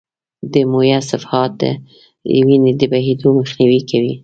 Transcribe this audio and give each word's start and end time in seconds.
دمویه 0.53 0.99
صفحات 1.11 1.51
د 1.61 1.63
وینې 2.47 2.71
د 2.81 2.81
بهېدو 2.93 3.27
مخنیوی 3.39 3.81
کوي. 3.89 4.13